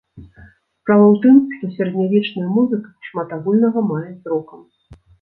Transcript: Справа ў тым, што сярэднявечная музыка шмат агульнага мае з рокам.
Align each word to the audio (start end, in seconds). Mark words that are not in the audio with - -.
Справа 0.15 1.03
ў 1.11 1.15
тым, 1.25 1.35
што 1.57 1.69
сярэднявечная 1.77 2.49
музыка 2.57 2.87
шмат 3.11 3.39
агульнага 3.41 3.89
мае 3.95 4.05
з 4.21 4.37
рокам. 4.37 4.69